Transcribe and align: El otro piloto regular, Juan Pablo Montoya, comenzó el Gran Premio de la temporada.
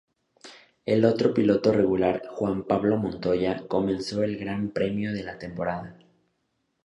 El 0.83 1.05
otro 1.05 1.31
piloto 1.31 1.71
regular, 1.71 2.23
Juan 2.27 2.63
Pablo 2.63 2.97
Montoya, 2.97 3.67
comenzó 3.67 4.23
el 4.23 4.35
Gran 4.37 4.69
Premio 4.71 5.13
de 5.13 5.21
la 5.21 5.37
temporada. 5.37 5.95